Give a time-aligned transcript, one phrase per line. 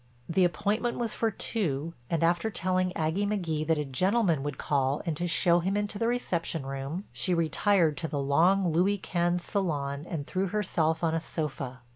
[0.27, 5.03] The appointment was for two and, after telling Aggie McGee that a gentleman would call
[5.05, 9.43] and to show him into the reception room, she retired to the long Louis Quinze
[9.43, 11.81] salon and threw herself on a sofa.